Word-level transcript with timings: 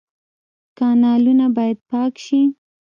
کانالونه 0.77 1.45
باید 1.55 1.77
پاک 1.89 2.13
شي 2.25 2.41